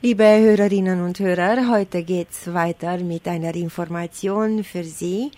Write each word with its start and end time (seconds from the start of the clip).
Liebe 0.00 0.22
Hörerinnen 0.22 1.02
und 1.02 1.18
Hörer, 1.18 1.68
heute 1.70 2.04
geht's 2.04 2.54
weiter 2.54 2.98
mit 2.98 3.26
einer 3.26 3.52
Information 3.56 4.62
für 4.62 4.84
Sie. 4.84 5.32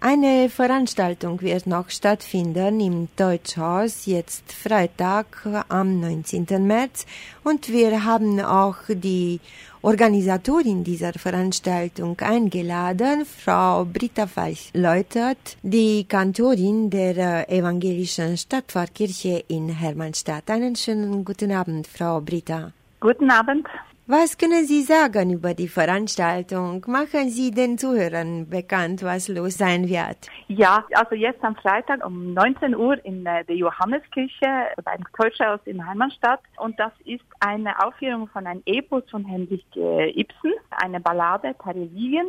Eine 0.00 0.48
Veranstaltung 0.48 1.42
wird 1.42 1.66
noch 1.66 1.90
stattfinden 1.90 2.80
im 2.80 3.08
Deutschhaus 3.14 4.06
jetzt 4.06 4.50
Freitag 4.54 5.46
am 5.68 6.00
19. 6.00 6.46
März 6.66 7.04
und 7.44 7.68
wir 7.68 8.02
haben 8.02 8.40
auch 8.40 8.78
die 8.88 9.38
Organisatorin 9.82 10.82
dieser 10.82 11.12
Veranstaltung 11.12 12.18
eingeladen, 12.20 13.26
Frau 13.26 13.84
Britta 13.84 14.26
Falch-Läutert, 14.26 15.58
die 15.62 16.04
Kantorin 16.04 16.88
der 16.88 17.50
evangelischen 17.50 18.38
Stadtpfarrkirche 18.38 19.44
in 19.48 19.68
Hermannstadt. 19.68 20.48
Einen 20.48 20.74
schönen 20.74 21.22
guten 21.22 21.52
Abend, 21.52 21.86
Frau 21.86 22.22
Britta. 22.22 22.72
Guten 23.00 23.30
Abend. 23.30 23.66
Was 24.12 24.36
können 24.36 24.64
Sie 24.66 24.82
sagen 24.82 25.30
über 25.30 25.54
die 25.54 25.68
Veranstaltung? 25.68 26.84
Machen 26.88 27.30
Sie 27.30 27.52
den 27.52 27.78
Zuhörern 27.78 28.50
bekannt, 28.50 29.04
was 29.04 29.28
los 29.28 29.56
sein 29.58 29.88
wird? 29.88 30.28
Ja, 30.48 30.84
also 30.94 31.14
jetzt 31.14 31.44
am 31.44 31.54
Freitag 31.54 32.04
um 32.04 32.34
19 32.34 32.74
Uhr 32.74 32.96
in 33.04 33.24
äh, 33.24 33.44
der 33.44 33.54
Johanneskirche 33.54 34.74
beim 34.82 35.04
Täuschhaus 35.16 35.60
in 35.64 35.86
Heimatstadt. 35.86 36.40
Und 36.56 36.76
das 36.80 36.90
ist 37.04 37.22
eine 37.38 37.70
Aufführung 37.86 38.26
von 38.26 38.48
einem 38.48 38.62
Epos 38.66 39.04
von 39.12 39.24
Henrik 39.24 39.64
äh, 39.76 40.10
Ibsen, 40.20 40.54
eine 40.70 40.98
Ballade 40.98 41.54
Parisien. 41.54 42.26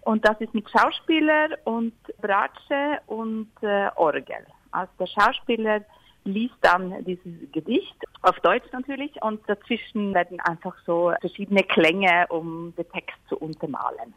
Und 0.00 0.26
das 0.26 0.40
ist 0.40 0.52
mit 0.52 0.68
Schauspieler 0.68 1.50
und 1.62 1.94
Bratsche 2.20 3.02
und 3.06 3.52
äh, 3.62 3.88
Orgel. 3.94 4.44
Also 4.72 4.90
der 4.98 5.06
Schauspieler 5.06 5.82
liest 6.24 6.54
dann 6.60 7.04
dieses 7.04 7.50
Gedicht, 7.52 7.96
auf 8.22 8.38
Deutsch 8.40 8.70
natürlich, 8.72 9.10
und 9.22 9.40
dazwischen 9.48 10.14
werden 10.14 10.40
einfach 10.40 10.76
so 10.84 11.12
verschiedene 11.20 11.62
Klänge, 11.62 12.26
um 12.28 12.74
den 12.76 12.88
Text 12.90 13.16
zu 13.28 13.36
untermalen. 13.38 14.14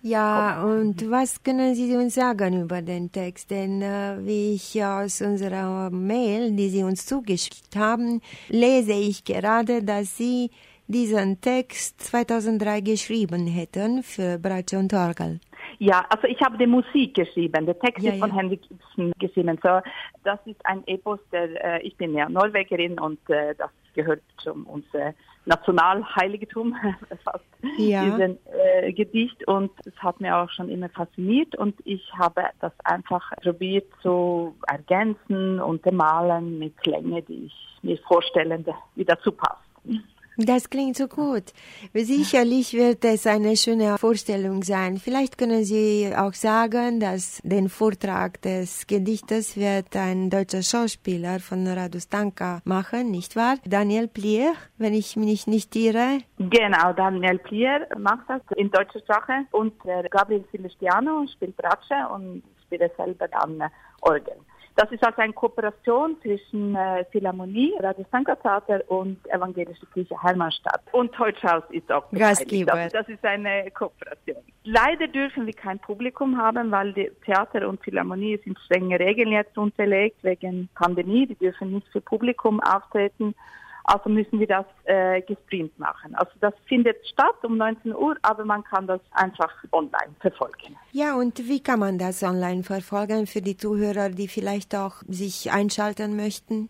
Ja, 0.00 0.62
und 0.62 1.10
was 1.10 1.42
können 1.42 1.74
Sie 1.74 1.96
uns 1.96 2.14
sagen 2.14 2.62
über 2.62 2.82
den 2.82 3.10
Text? 3.10 3.50
Denn 3.50 3.82
äh, 3.82 4.16
wie 4.20 4.54
ich 4.54 4.82
aus 4.84 5.20
unserer 5.20 5.90
Mail, 5.90 6.52
die 6.52 6.68
Sie 6.68 6.84
uns 6.84 7.04
zugeschickt 7.04 7.74
haben, 7.74 8.22
lese 8.48 8.92
ich 8.92 9.24
gerade, 9.24 9.82
dass 9.82 10.16
Sie 10.16 10.50
diesen 10.86 11.40
Text 11.40 12.00
2003 12.00 12.80
geschrieben 12.80 13.48
hätten 13.48 14.04
für 14.04 14.38
Bratsche 14.38 14.78
und 14.78 14.94
Orgel. 14.94 15.40
Ja, 15.78 16.04
also 16.08 16.26
ich 16.26 16.40
habe 16.42 16.58
die 16.58 16.66
Musik 16.66 17.14
geschrieben. 17.14 17.64
Der 17.66 17.78
Text 17.78 18.02
Ja, 18.04 18.12
ist 18.12 18.18
von 18.18 18.30
ja. 18.30 18.36
Henrik 18.36 18.62
Ibsen 18.70 19.12
geschrieben. 19.18 19.58
So, 19.62 19.80
das 20.24 20.38
ist 20.44 20.64
ein 20.66 20.84
Epos, 20.86 21.20
der, 21.30 21.64
äh, 21.64 21.82
ich 21.86 21.96
bin 21.96 22.14
ja 22.14 22.28
Norwegerin 22.28 22.98
und 22.98 23.18
äh, 23.30 23.54
das 23.54 23.70
gehört 23.94 24.22
zum 24.38 24.64
unser 24.66 25.14
Nationalheiligtum, 25.44 26.76
fast, 27.24 27.44
Ja. 27.78 28.04
diesen 28.04 28.38
äh, 28.82 28.92
Gedicht. 28.92 29.46
Und 29.46 29.70
es 29.84 29.94
hat 29.98 30.20
mir 30.20 30.36
auch 30.36 30.50
schon 30.50 30.68
immer 30.68 30.88
fasziniert 30.88 31.54
und 31.54 31.74
ich 31.84 32.12
habe 32.18 32.42
das 32.60 32.72
einfach 32.84 33.30
probiert 33.40 33.86
zu 34.02 34.56
ergänzen, 34.66 35.60
untermalen 35.60 36.58
mit 36.58 36.76
Klänge, 36.78 37.22
die 37.22 37.46
ich 37.46 37.54
mir 37.82 37.98
vorstelle, 37.98 38.64
wie 38.96 39.04
dazu 39.04 39.30
passt. 39.30 39.62
Das 40.40 40.70
klingt 40.70 40.96
so 40.96 41.08
gut. 41.08 41.52
Sicherlich 41.92 42.72
wird 42.72 43.04
es 43.04 43.26
eine 43.26 43.56
schöne 43.56 43.98
Vorstellung 43.98 44.62
sein. 44.62 44.98
Vielleicht 44.98 45.36
können 45.36 45.64
Sie 45.64 46.12
auch 46.16 46.32
sagen, 46.32 47.00
dass 47.00 47.40
den 47.42 47.68
Vortrag 47.68 48.40
des 48.42 48.86
Gedichtes 48.86 49.56
wird 49.56 49.96
ein 49.96 50.30
deutscher 50.30 50.62
Schauspieler 50.62 51.40
von 51.40 51.66
Radustanka 51.66 52.60
machen, 52.64 53.10
nicht 53.10 53.34
wahr? 53.34 53.56
Daniel 53.64 54.06
Plier, 54.06 54.52
wenn 54.76 54.94
ich 54.94 55.16
mich 55.16 55.48
nicht 55.48 55.74
irre. 55.74 56.20
Genau, 56.38 56.92
Daniel 56.92 57.38
Plier 57.38 57.88
macht 57.98 58.30
das 58.30 58.42
in 58.54 58.70
deutscher 58.70 59.00
Sprache 59.00 59.44
und 59.50 59.74
Gabriel 60.08 60.44
Celestiano 60.52 61.26
spielt 61.34 61.56
Bratsche 61.56 61.96
und 62.14 62.44
spielt 62.64 62.96
selber 62.96 63.26
dann 63.26 63.64
Orgel. 64.02 64.36
Das 64.76 64.90
ist 64.92 65.04
also 65.04 65.20
eine 65.20 65.32
Kooperation 65.32 66.16
zwischen 66.22 66.76
äh, 66.76 67.04
Philharmonie, 67.10 67.74
Radio 67.80 68.04
Stanka 68.08 68.36
Theater 68.36 68.80
und 68.88 69.18
Evangelische 69.28 69.86
Kirche 69.86 70.14
Hermannstadt. 70.22 70.82
Und 70.92 71.18
Deutschhaus 71.18 71.64
ist 71.70 71.90
auch 71.90 72.06
beteiligt. 72.06 72.40
Gastgeber. 72.40 72.72
Das, 72.72 72.92
das 72.92 73.08
ist 73.08 73.24
eine 73.24 73.70
Kooperation. 73.72 74.36
Leider 74.64 75.08
dürfen 75.08 75.46
wir 75.46 75.54
kein 75.54 75.78
Publikum 75.78 76.36
haben, 76.36 76.70
weil 76.70 76.92
die 76.92 77.10
Theater 77.24 77.68
und 77.68 77.82
Philharmonie 77.82 78.38
sind 78.44 78.58
strenge 78.60 78.98
Regeln 78.98 79.32
jetzt 79.32 79.56
unterlegt 79.56 80.22
wegen 80.22 80.68
Pandemie. 80.74 81.26
Die 81.26 81.36
dürfen 81.36 81.72
nicht 81.72 81.88
für 81.88 82.00
Publikum 82.00 82.60
auftreten. 82.60 83.34
Also 83.88 84.10
müssen 84.10 84.38
wir 84.38 84.46
das 84.46 84.66
äh, 84.84 85.22
gestreamt 85.22 85.78
machen. 85.78 86.14
Also 86.14 86.32
das 86.40 86.52
findet 86.66 86.98
statt 87.06 87.36
um 87.42 87.56
19 87.56 87.94
Uhr, 87.94 88.16
aber 88.20 88.44
man 88.44 88.62
kann 88.62 88.86
das 88.86 89.00
einfach 89.12 89.50
online 89.72 90.14
verfolgen. 90.20 90.76
Ja, 90.92 91.16
und 91.16 91.38
wie 91.38 91.62
kann 91.62 91.80
man 91.80 91.96
das 91.96 92.22
online 92.22 92.62
verfolgen 92.64 93.26
für 93.26 93.40
die 93.40 93.56
Zuhörer, 93.56 94.10
die 94.10 94.28
vielleicht 94.28 94.74
auch 94.74 94.96
sich 95.08 95.50
einschalten 95.50 96.16
möchten? 96.16 96.68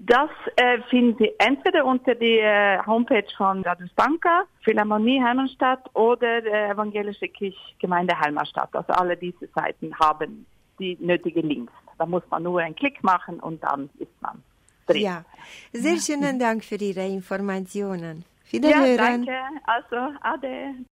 Das 0.00 0.30
äh, 0.56 0.80
finden 0.90 1.16
Sie 1.18 1.30
entweder 1.38 1.84
unter 1.84 2.16
die 2.16 2.38
äh, 2.38 2.78
Homepage 2.84 3.30
von 3.36 3.62
Radio 3.62 3.86
Stanka, 3.92 4.42
Philharmonie 4.62 5.20
Hermannstadt 5.20 5.88
oder 5.94 6.44
äh, 6.44 6.70
Evangelische 6.70 7.28
Kirchgemeinde 7.28 8.18
Hermannstadt. 8.18 8.74
Also 8.74 8.92
alle 8.92 9.16
diese 9.16 9.46
Seiten 9.54 9.96
haben 10.00 10.46
die 10.80 10.98
nötigen 11.00 11.48
Links. 11.48 11.72
Da 11.96 12.06
muss 12.06 12.22
man 12.28 12.42
nur 12.42 12.60
einen 12.60 12.74
Klick 12.74 13.02
machen 13.04 13.38
und 13.38 13.62
dann 13.62 13.88
ist 13.98 14.20
man 14.20 14.42
drin. 14.86 15.02
Ja, 15.02 15.24
sehr 15.72 15.98
schönen 15.98 16.38
Dank 16.38 16.64
für 16.64 16.76
Ihre 16.76 17.06
Informationen. 17.06 18.24
ja 18.52 18.52
Wiederhören. 18.52 19.26
danke. 19.26 19.38
Also, 19.66 19.96
ade. 20.22 20.86